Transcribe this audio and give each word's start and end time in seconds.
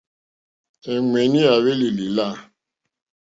Èɱwèní 0.93 1.39
à 1.51 1.53
hwélì 1.61 1.87
lìlâ. 1.97 2.27